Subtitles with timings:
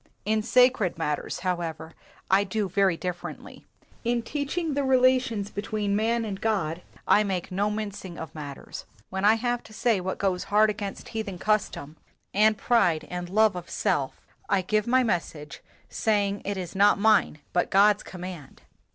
[0.25, 1.93] In sacred matters, however,
[2.31, 3.67] I do very differently.
[4.03, 8.85] In teaching the relations between man and God I make no mincing of matters.
[9.11, 11.97] When I have to say what goes hard against heathen custom
[12.33, 14.19] and pride and love of self,
[14.49, 18.63] I give my message, saying it is not mine but God's command."